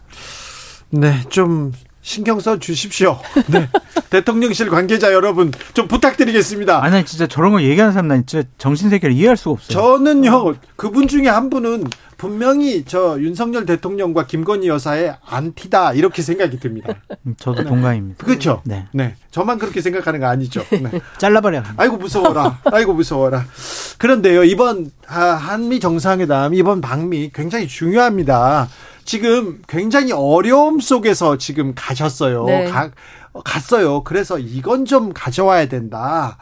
[0.91, 3.19] 네, 좀 신경 써 주십시오.
[3.51, 3.69] 네.
[4.11, 6.83] 대통령실 관계자 여러분 좀 부탁드리겠습니다.
[6.83, 9.69] 아니 진짜 저런 거 얘기하는 사람 난 진짜 정신 세계를 이해할 수가 없어요.
[9.69, 11.85] 저는요 그분 중에 한 분은
[12.16, 16.94] 분명히 저 윤석열 대통령과 김건희 여사의 안티다 이렇게 생각이 듭니다.
[17.26, 17.68] 음, 저도 네.
[17.68, 18.24] 동감입니다.
[18.24, 18.62] 그렇죠.
[18.64, 18.87] 네.
[18.92, 19.16] 네.
[19.31, 20.64] 저만 그렇게 생각하는 거 아니죠.
[20.70, 20.90] 네.
[21.18, 21.62] 잘라버려.
[21.76, 22.61] 아이고 무서워라.
[22.64, 23.44] 아이고 무서워라.
[23.98, 28.68] 그런데요 이번 한미 정상회담 이번 방미 굉장히 중요합니다.
[29.05, 32.44] 지금 굉장히 어려움 속에서 지금 가셨어요.
[32.46, 32.64] 네.
[32.64, 32.90] 가,
[33.44, 34.02] 갔어요.
[34.05, 36.38] 그래서 이건 좀 가져와야 된다.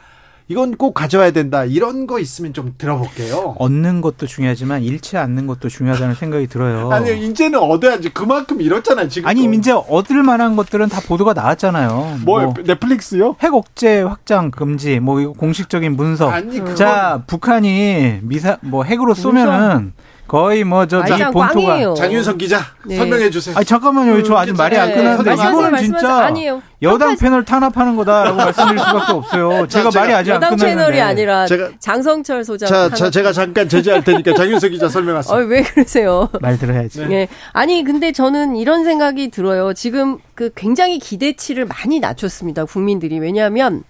[0.49, 1.65] 이건 꼭 가져와야 된다.
[1.65, 3.57] 이런 거 있으면 좀 들어볼게요.
[3.59, 6.91] 얻는 것도 중요하지만 잃지 않는 것도 중요하다는 생각이 들어요.
[6.93, 8.11] 아니, 이제는 얻어야지.
[8.11, 9.29] 그만큼 잃었잖아요, 지금.
[9.29, 12.19] 아니, 이제 얻을 만한 것들은 다 보도가 나왔잖아요.
[12.25, 13.37] 뭐, 뭐 넷플릭스요?
[13.41, 16.29] 핵 억제 확장 금지, 뭐, 이거 공식적인 문서.
[16.29, 16.77] 아니, 그건...
[16.77, 19.95] 자, 북한이 미사, 뭐, 핵으로 쏘면은
[20.27, 22.97] 거의 뭐저이 본토가 장윤석 기자 네.
[22.97, 23.55] 설명해 주세요.
[23.57, 24.23] 아 잠깐만요.
[24.23, 25.35] 저 아직 말이 안 끝났는데 네.
[25.35, 26.63] 이거는 진짜 아니에요.
[26.83, 29.67] 여당 패널 탄압하는 거다라고 말씀드릴 수밖에 없어요.
[29.69, 30.65] 제가, 제가 말이 아직 안 끝났는데.
[30.65, 32.69] 여당 채널이 아니라 제가, 장성철 소장.
[32.69, 35.37] 자, 자, 제가 잠깐 제지할 테니까 장윤석 기자 설명하세요.
[35.39, 36.29] 어, 왜 그러세요?
[36.41, 37.01] 말 들어야지.
[37.01, 37.07] 네.
[37.07, 37.29] 네.
[37.53, 39.73] 아니 근데 저는 이런 생각이 들어요.
[39.75, 42.65] 지금 그 굉장히 기대치를 많이 낮췄습니다.
[42.65, 43.85] 국민들이 왜냐하면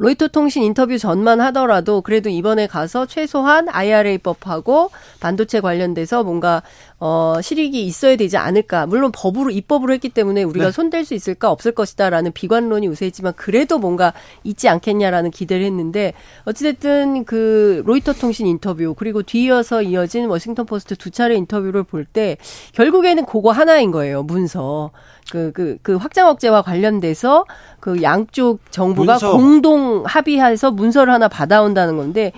[0.00, 6.62] 로이터 통신 인터뷰 전만 하더라도 그래도 이번에 가서 최소한 IRA법하고 반도체 관련돼서 뭔가
[6.98, 8.86] 어 실익이 있어야 되지 않을까.
[8.86, 10.72] 물론 법으로 입법으로 했기 때문에 우리가 네.
[10.72, 17.82] 손댈 수 있을까 없을 것이다라는 비관론이 우세했지만 그래도 뭔가 있지 않겠냐라는 기대를 했는데 어찌됐든 그
[17.84, 22.38] 로이터 통신 인터뷰 그리고 뒤이어서 이어진 워싱턴 포스트 두 차례 인터뷰를 볼 때
[22.72, 24.22] 결국에는 그거 하나인 거예요.
[24.22, 24.92] 문서.
[25.30, 27.44] 그, 그, 그 확장 억제와 관련돼서
[27.78, 29.32] 그 양쪽 정부가 문서.
[29.32, 32.32] 공동 합의해서 문서를 하나 받아온다는 건데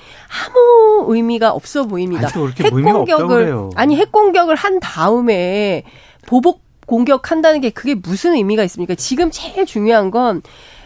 [0.47, 2.29] 아무 의미가 없어 보입니다.
[2.59, 5.85] 핵 공격을 아니 핵 공격을 한 다음에
[6.27, 8.95] 보복 공격한다는 게 그게 무슨 의미가 있습니까?
[8.95, 10.43] 지금 제일 중요한 건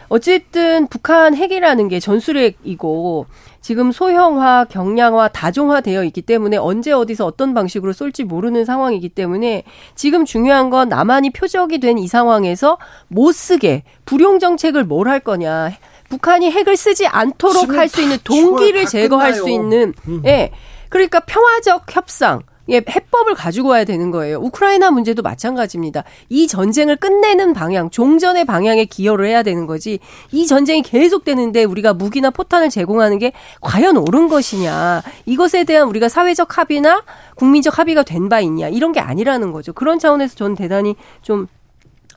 [0.09, 3.27] 어쨌든 북한 핵이라는 게 전술핵이고
[3.61, 9.64] 지금 소형화, 경량화, 다종화되어 있기 때문에 언제 어디서 어떤 방식으로 쏠지 모르는 상황이기 때문에
[9.97, 15.73] 지금 중요한 건 남한이 표적이 된 이 상황에서 못 쓰게 불용 정책을 뭘 할 거냐.
[16.09, 19.42] 북한이 핵을 쓰지 않도록 할 수 있는 동기를 제거할 끝나요.
[19.42, 20.23] 수 있는 음.
[20.25, 20.51] 예.
[20.88, 24.38] 그러니까 평화적 협상 예, 해법을 가지고 와야 되는 거예요.
[24.38, 26.05] 우크라이나 문제도 마찬가지입니다.
[26.29, 29.98] 이 전쟁을 끝내는 방향, 종전의 방향에 기여를 해야 되는 거지.
[30.33, 35.02] 이 전쟁이 계속되는데 우리가 무기나 포탄을 제공하는 게 과연 옳은 것이냐.
[35.26, 37.05] 이것에 대한 우리가 사회적 합의나
[37.37, 38.66] 국민적 합의가 된 바 있냐.
[38.68, 39.72] 이런 게 아니라는 거죠.
[39.72, 41.46] 그런 차원에서 저는 대단히 좀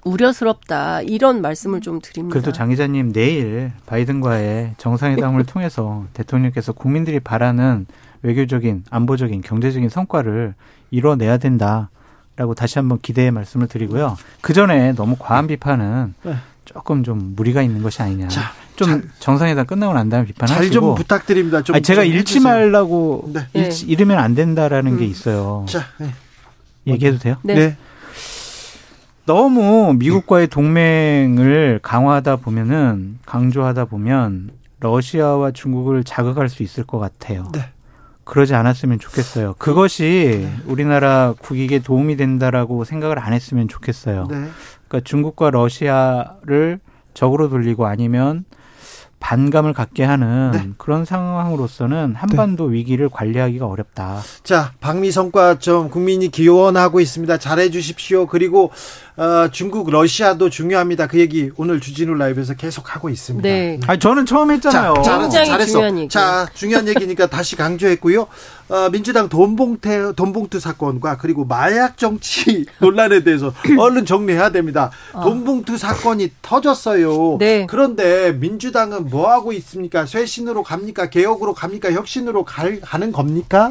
[0.03, 2.33] 우려스럽다 이런 말씀을 좀 드립니다.
[2.33, 7.85] 그래도 장 기자님 내일 바이든과의 정상회담을 통해서 대통령께서 국민들이 바라는
[8.21, 10.53] 외교적인, 안보적인, 경제적인 성과를
[10.91, 14.17] 이뤄내야 된다라고 다시 한번 기대의 말씀을 드리고요.
[14.41, 16.35] 그 전에 너무 과한 비판은 네.
[16.65, 18.27] 조금 좀 무리가 있는 것이 아니냐.
[18.27, 21.61] 자, 좀 잘, 정상회담 끝나고 난 다음에 비판하시고 잘 좀 부탁드립니다.
[21.63, 23.47] 좀 아니, 제가 좀 잃지 말라고 네.
[23.53, 24.99] 잃지, 잃으면 안 된다라는 음.
[24.99, 25.65] 게 있어요.
[25.67, 26.13] 자, 네.
[26.87, 27.35] 얘기해도 돼요?
[27.43, 27.53] 네.
[27.55, 27.77] 네.
[29.25, 37.47] 너무 미국과의 동맹을 강화하다 보면은 강조하다 보면 러시아와 중국을 자극할 수 있을 것 같아요.
[37.53, 37.61] 네.
[38.29, 39.55] 그러지 않았으면 좋겠어요.
[39.57, 40.63] 그것이 네.
[40.67, 44.27] 우리나라 국익에 도움이 된다라고 생각을 안 했으면 좋겠어요.
[44.29, 44.35] 네.
[44.87, 46.79] 그러니까 중국과 러시아를
[47.15, 48.45] 적으로 돌리고 아니면
[49.19, 50.69] 반감을 갖게 하는 네.
[50.77, 52.75] 그런 상황으로서는 한반도 네.
[52.75, 54.19] 위기를 관리하기가 어렵다.
[54.43, 57.37] 자, 방미 성과 좀 국민이 기원하고 있습니다.
[57.37, 58.27] 잘해 주십시오.
[58.27, 58.71] 그리고
[59.19, 61.07] 어, 중국, 러시아도 중요합니다.
[61.07, 63.49] 그 얘기 오늘 주진우 라이브에서 계속 하고 있습니다.
[63.49, 63.77] 네.
[63.85, 64.93] 아, 저는 처음 했잖아요.
[65.03, 65.71] 자, 잘, 잘했어.
[65.73, 66.07] 중요한 얘기.
[66.07, 68.27] 자, 중요한 얘기니까 다시 강조했고요.
[68.69, 74.89] 어, 민주당 돈봉태, 돈봉투 사건과 그리고 마약 정치 논란에 대해서 얼른 정리해야 됩니다.
[75.11, 75.21] 어.
[75.21, 77.35] 돈봉투 사건이 터졌어요.
[77.39, 77.67] 네.
[77.69, 80.05] 그런데 민주당은 뭐 하고 있습니까?
[80.05, 81.09] 쇄신으로 갑니까?
[81.09, 81.91] 개혁으로 갑니까?
[81.91, 83.67] 혁신으로 갈, 가는 겁니까?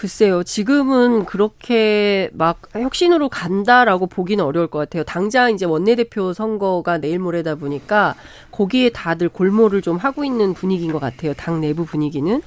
[0.00, 5.04] 글쎄요, 지금은 그렇게 막 혁신으로 간다라고 보기는 어려울 것 같아요.
[5.04, 8.14] 당장 이제 원내대표 선거가 내일 모레다 보니까
[8.50, 11.34] 거기에 다들 골몰을 좀 하고 있는 분위기인 것 같아요.
[11.34, 12.40] 당 내부 분위기는.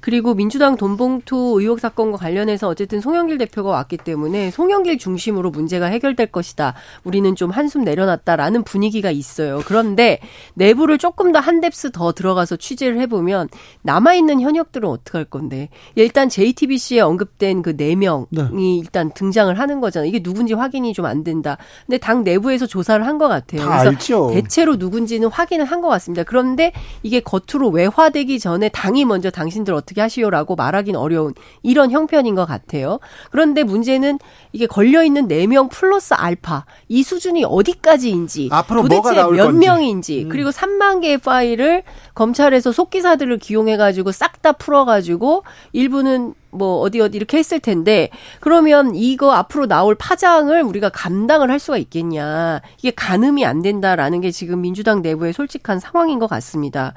[0.00, 6.28] 그리고 민주당 돈봉투 의혹 사건과 관련해서 어쨌든 송영길 대표가 왔기 때문에 송영길 중심으로 문제가 해결될
[6.28, 6.74] 것이다.
[7.02, 9.62] 우리는 좀 한숨 내려놨다라는 분위기가 있어요.
[9.66, 10.20] 그런데
[10.54, 13.48] 내부를 조금 더 한 뎁스 더 들어가서 취재를 해보면
[13.82, 15.70] 남아있는 현역들은 어떻게 할 건데.
[15.96, 18.48] 일단 JTBC에 언급된 그 네 명이 네.
[18.78, 20.08] 일단 등장을 하는 거잖아요.
[20.08, 21.56] 이게 누군지 확인이 좀 안 된다.
[21.86, 23.62] 근데 당 내부에서 조사를 한 것 같아요.
[23.66, 24.30] 그래서 알죠.
[24.32, 26.22] 대체로 누군지는 확인을 한 것 같습니다.
[26.24, 32.44] 그런데 이게 겉으로 외화되기 전에 당이 먼저 당신들 어떻게 하시오라고 말하기는 어려운 이런 형편인 것
[32.46, 32.98] 같아요.
[33.30, 34.18] 그런데 문제는
[34.52, 39.66] 이게 걸려 있는 네 명 플러스 알파 이 수준이 어디까지인지 앞으로 도대체 몇 건지.
[39.66, 40.28] 명인지 음.
[40.28, 41.82] 그리고 3만 개의 파일을
[42.14, 45.42] 검찰에서 속기사들을 기용해 가지고 싹 다 풀어 가지고
[45.74, 48.10] 일부는 뭐 어디 어디 이렇게 했을 텐데
[48.40, 54.30] 그러면 이거 앞으로 나올 파장을 우리가 감당을 할 수가 있겠냐 이게 가늠이 안 된다라는 게
[54.30, 56.94] 지금 민주당 내부의 솔직한 상황인 것 같습니다.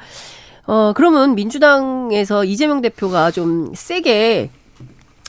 [0.65, 4.49] 어 그러면 민주당에서 이재명 대표가 좀 세게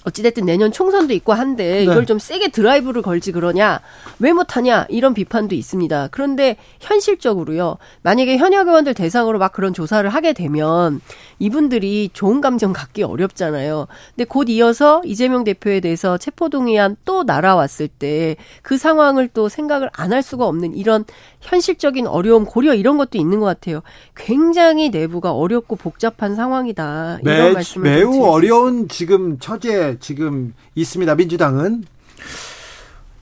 [0.04, 2.06] 어찌됐든 내년 총선도 있고 한데 이걸 네.
[2.06, 3.80] 좀 세게 드라이브를 걸지 그러냐
[4.18, 6.08] 왜 못하냐 이런 비판도 있습니다.
[6.10, 11.00] 그런데 현실적으로요 만약에 현역 의원들 대상으로 막 그런 조사를 하게 되면
[11.38, 13.88] 이분들이 좋은 감정 갖기 어렵잖아요.
[14.14, 20.14] 근데 곧 이어서 이재명 대표에 대해서 체포동의안 또 날아왔을 때 그 상황을 또 생각을 안
[20.14, 21.04] 할 수가 없는 이런
[21.40, 23.80] 현실적인 어려움 고려 이런 것도 있는 것 같아요.
[24.14, 27.18] 굉장히 내부가 어렵고 복잡한 상황이다.
[27.22, 31.14] 이런 매, 말씀을 매우 어려운 지금 처지에 지금 있습니다.
[31.14, 31.84] 민주당은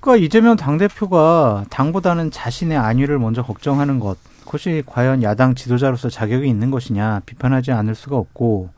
[0.00, 6.70] 그러니까 이재명 당대표가 당보다는 자신의 안위를 먼저 걱정하는 것, 그것이 과연 야당 지도자로서 자격이 있는
[6.72, 8.70] 것이냐 비판하지 않을 수가 없고,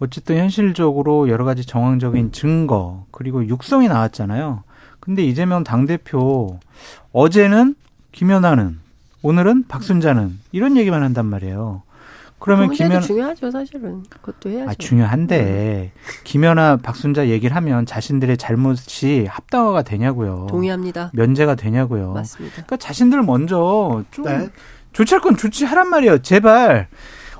[0.00, 4.64] 어쨌든 현실적으로 여러 가지 정황적인 증거, 그리고 육성이 나왔잖아요.
[4.98, 6.58] 근데 이재명 당대표,
[7.12, 7.76] 어제는
[8.10, 8.80] 김연아는,
[9.22, 11.82] 오늘은 박순자는, 이런 얘기만 한단 말이에요.
[12.44, 14.02] 그러면 김연, 중요하죠, 사실은.
[14.10, 14.70] 그것도 해야죠.
[14.70, 15.92] 아, 중요한데,
[16.24, 20.48] 김연아, 박순자 얘기를 하면 자신들의 잘못이 합당화가 되냐고요.
[20.50, 21.10] 동의합니다.
[21.14, 22.12] 면제가 되냐고요.
[22.12, 22.56] 맞습니다.
[22.56, 24.50] 그러니까 자신들 먼저 좀 네.
[24.92, 26.18] 조치할 건 조치하란 말이에요.
[26.18, 26.88] 제발.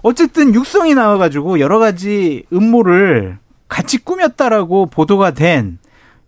[0.01, 3.37] 어쨌든 육성이 나와가지고 여러 가지 음모를
[3.69, 5.79] 같이 꾸몄다라고 보도가 된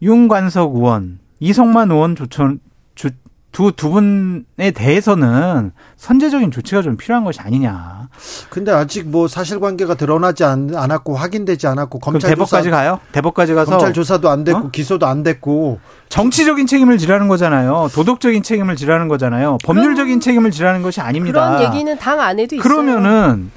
[0.02, 2.60] 윤관석 의원, 이성만 의원 조천,
[2.94, 3.08] 주,
[3.57, 8.07] 두, 두 분에 대해서는 선제적인 조치가 좀 필요한 것이 아니냐.
[8.51, 13.01] 근데 아직 뭐 사실관계가 드러나지 않, 않았고 확인되지 않았고 그럼 검찰 대법까지 조사 가요?
[13.12, 14.71] 대법까지 가서 검찰 조사도 안 됐고 어?
[14.71, 17.88] 기소도 안 됐고 정치적인 책임을 지라는 거잖아요.
[17.95, 19.57] 도덕적인 책임을 지라는 거잖아요.
[19.64, 21.57] 법률적인 책임을 지라는 것이 아닙니다.
[21.57, 22.62] 그런 얘기는 당 안에도 있어요.
[22.62, 23.51] 그러면은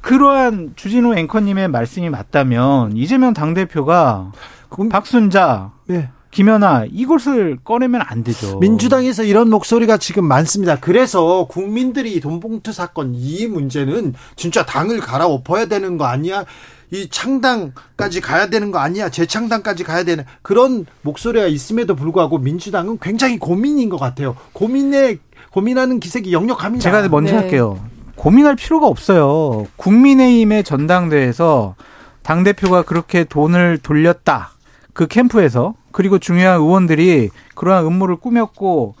[0.00, 4.32] 그러한 주진우 앵커님의 말씀이 맞다면 이재명 당 대표가
[4.70, 6.08] 그럼- 박순자, 예.
[6.34, 8.58] 김연아 이것을 꺼내면 안 되죠.
[8.58, 10.80] 민주당에서 이런 목소리가 지금 많습니다.
[10.80, 16.44] 그래서 국민들이 돈봉투 사건 이 문제는 진짜 당을 갈아엎어야 되는 거 아니야?
[16.90, 19.10] 이 창당까지 가야 되는 거 아니야?
[19.10, 24.36] 재창당까지 가야 되는 그런 목소리가 있음에도 불구하고 민주당은 굉장히 고민인 것 같아요.
[24.52, 25.18] 고민에
[25.52, 26.82] 고민하는 기색이 역력합니다.
[26.82, 27.38] 제가 먼저 네.
[27.38, 27.78] 할게요.
[28.16, 29.68] 고민할 필요가 없어요.
[29.76, 31.76] 국민의힘의 전당대회에서
[32.24, 34.50] 당 대표가 그렇게 돈을 돌렸다.
[34.92, 38.96] 그 캠프에서 그리고 중요한 의원들이 그러한 음모를 꾸몄고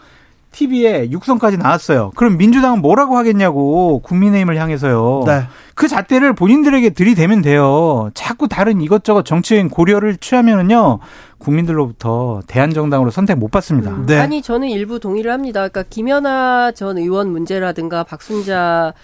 [0.52, 2.12] TV에 육성까지 나왔어요.
[2.14, 5.24] 그럼 민주당은 뭐라고 하겠냐고 국민의힘을 향해서요.
[5.26, 5.42] 네.
[5.74, 8.10] 그 잣대를 본인들에게 들이대면 돼요.
[8.14, 11.00] 자꾸 다른 이것저것 정치적인 고려를 취하면은요
[11.38, 13.90] 국민들로부터 대한정당으로 선택 못 받습니다.
[13.90, 14.20] 음, 네.
[14.20, 15.66] 아니 저는 일부 동의를 합니다.
[15.66, 18.94] 그러니까 김연아 전 의원 문제라든가 박순자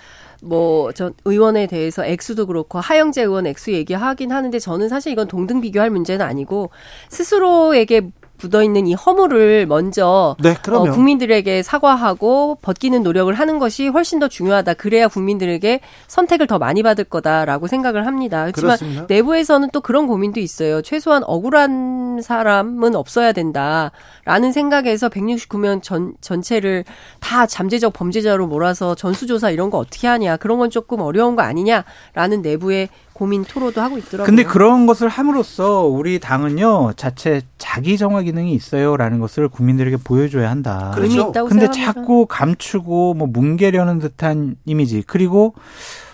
[0.42, 5.60] 뭐 전 의원에 대해서 액수도 그렇고 하영재 의원 액수 얘기하긴 하는데 저는 사실 이건 동등
[5.60, 6.70] 비교할 문제는 아니고
[7.08, 10.56] 스스로에게 묻어 있는 이 허물을 먼저 네.
[10.70, 14.74] 어, 국민들에게 사과하고 벗기는 노력을 하는 것이 훨씬 더 중요하다.
[14.74, 18.42] 그래야 국민들에게 선택을 더 많이 받을 거다라고 생각을 합니다.
[18.44, 19.06] 그렇지만 그렇습니다.
[19.08, 20.82] 내부에서는 또 그런 고민도 있어요.
[20.82, 26.84] 최소한 억울한 사람은 없어야 된다라는 생각에서 169명 전 전체를
[27.20, 32.42] 다 잠재적 범죄자로 몰아서 전수조사 이런 거 어떻게 하냐 그런 건 조금 어려운 거 아니냐라는
[32.42, 32.88] 내부의
[33.20, 34.24] 고민 토로도 하고 있더라고요.
[34.24, 40.92] 근데 그런 것을 함으로써 우리 당은요 자체 자기 정화 기능이 있어요라는 것을 국민들에게 보여줘야 한다.
[40.94, 41.30] 그렇죠.
[41.30, 41.72] 근데 생각합니다.
[41.72, 45.52] 자꾸 감추고 뭐 뭉개려는 듯한 이미지 그리고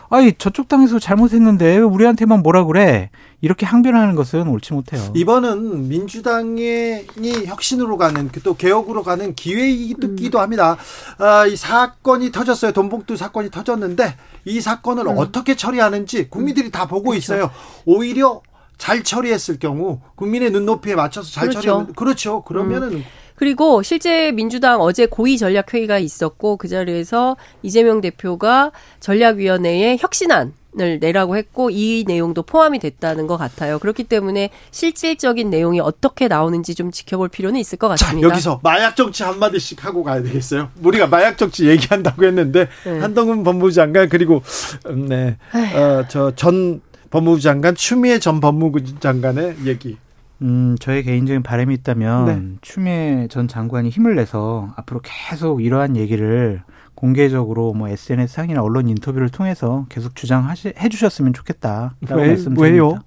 [0.08, 5.12] 아이 저쪽 당에서 잘못했는데 왜 우리한테만 뭐라 그래 이렇게 항변하는 것은 옳지 못해요.
[5.14, 7.06] 이번은 민주당이
[7.46, 10.76] 혁신으로 가는 또 개혁으로 가는 기회이기도 합니다.
[11.18, 12.72] 아, 이 사건이 터졌어요.
[12.72, 17.50] 돈봉투 사건이 터졌는데 이 사건을 어떻게 처리하는지 국민들이 다 보고 있어요.
[17.84, 18.40] 오히려
[18.78, 21.60] 잘 처리했을 경우 국민의 눈높이에 맞춰서 잘 그렇죠.
[21.60, 22.42] 처리하면 그렇죠.
[22.42, 23.04] 그러면은
[23.36, 30.98] 그리고 실제 민주당 어제 고위 전략 회의가 있었고 그 자리에서 이재명 대표가 전략위원회에 혁신안 을
[31.00, 33.78] 내라고 했고 이 내용도 포함이 됐다는 것 같아요.
[33.78, 38.28] 그렇기 때문에 실질적인 내용이 어떻게 나오는지 좀 지켜볼 필요는 있을 것 자, 같습니다.
[38.28, 40.68] 여기서 마약 정치 한 마디씩 하고 가야 되겠어요.
[40.82, 42.98] 우리가 마약 정치 얘기한다고 했는데 네.
[42.98, 44.42] 한동훈 법무부 장관 그리고
[44.84, 45.38] 음, 네.
[45.54, 49.96] 어, 저전 법무부 장관 추미애 전 법무부 장관의 얘기.
[50.42, 52.58] 음, 저의 개인적인 바람이 있다면 네.
[52.60, 56.62] 추미애 전 장관이 힘을 내서 앞으로 계속 이러한 얘기를
[56.94, 62.62] 공개적으로 뭐 SNS 상이나 언론 인터뷰를 통해서 계속 주장하시 해 주셨으면 좋겠다라고 왜- 말씀드립니다.
[62.62, 62.98] 왜요?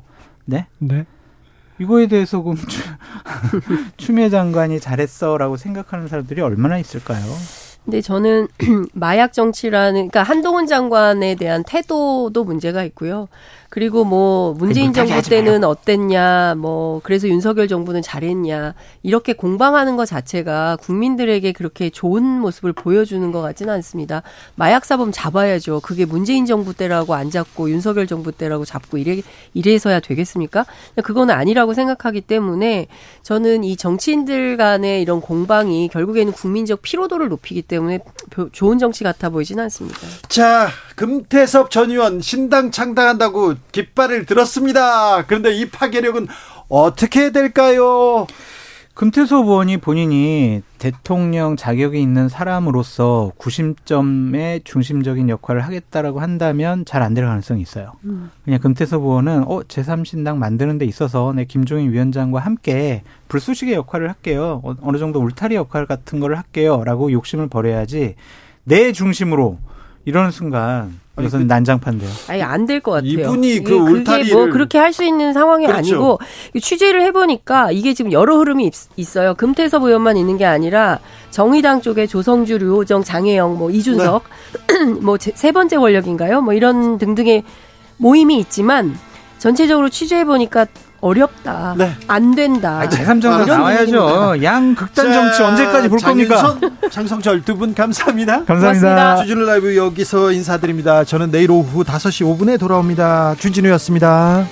[0.46, 0.68] 네?
[0.80, 1.06] 네.
[1.80, 2.82] 이거에 대해서 그럼 추,
[3.98, 7.24] 추미애 장관이 잘했어라고 생각하는 사람들이 얼마나 있을까요?
[7.86, 8.48] 근데 저는
[8.94, 13.28] 마약 정치라는 그러니까 한동훈 장관에 대한 태도도 문제가 있고요.
[13.70, 20.78] 그리고 뭐 문재인 정부 때는 어땠냐, 뭐 그래서 윤석열 정부는 잘했냐 이렇게 공방하는 것 자체가
[20.82, 24.24] 국민들에게 그렇게 좋은 모습을 보여주는 것 같지는 않습니다.
[24.56, 25.82] 마약 사범 잡아야죠.
[25.82, 29.22] 그게 문재인 정부 때라고 안 잡고 윤석열 정부 때라고 잡고 이래
[29.54, 30.66] 이래서야 되겠습니까?
[31.04, 32.88] 그거는 아니라고 생각하기 때문에
[33.22, 38.00] 저는 이 정치인들 간의 이런 공방이 결국에는 국민적 피로도를 높이기 때문에
[38.52, 40.00] 좋은 정치 같아 보이지는 않습니다.
[40.28, 45.26] 자, 금태섭 전 의원 신당 창당한다고 깃발을 들었습니다.
[45.28, 46.28] 그런데 이 파괴력은
[46.68, 48.28] 어떻게 될까요?
[48.96, 57.24] 금태섭 의원이 본인이 대통령 자격이 있는 사람으로서 구심점의 중심적인 역할을 하겠다라고 한다면 잘 안 될
[57.24, 57.94] 가능성이 있어요.
[58.04, 58.30] 음.
[58.44, 64.60] 그냥 금태섭 의원은 어 제3신당 만드는 데 있어서 내 김종인 위원장과 함께 불쏘시개 역할을 할게요.
[64.66, 68.16] 어, 어느 정도 울타리 역할 같은 거를 할게요라고 욕심을 버려야지
[68.66, 69.60] 내 중심으로
[70.10, 72.10] 이러는 순간 이것은 그, 난장판데요.
[72.30, 73.10] 아니 안 될 것 같아요.
[73.12, 75.78] 이분이 그 울타리를 뭐 그렇게 할 수 있는 상황이 그렇죠.
[75.80, 76.19] 아니고
[76.60, 82.08] 취재를 해보니까 이게 지금 여러 흐름이 있, 어요 금태섭 의원만 있는 게 아니라 정의당 쪽에
[82.08, 84.24] 조성주, 류호정, 장혜영, 뭐 이준석,
[84.67, 84.84] 네.
[85.02, 86.41] 뭐세 번째 권력인가요?
[86.41, 87.43] 뭐 이런 등등의
[87.98, 88.98] 모임이 있지만
[89.38, 90.65] 전체적으로 취재해 보니까
[91.02, 91.76] 어렵다.
[91.78, 91.96] 네.
[92.08, 92.82] 안 된다.
[92.90, 94.44] 제3정당 나와야죠.
[94.44, 96.58] 양 극단 정치 언제까지 볼 겁니까?
[96.92, 98.46] 장성철 두 분 감사합니다.
[98.46, 99.18] 감사합니다.
[99.18, 101.04] 주진우 라이브 여기서 인사드립니다.
[101.04, 103.36] 저는 내일 오후 5시 5분에 돌아옵니다.
[103.40, 104.46] 주진우였습니다.